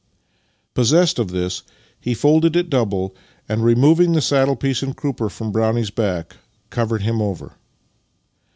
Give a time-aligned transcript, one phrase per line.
[0.73, 1.61] Possessed of this,
[1.99, 3.13] he folded it double,
[3.47, 6.37] and, removing the saddle piece and crupper from Brownie's back,
[6.71, 7.53] covered him over.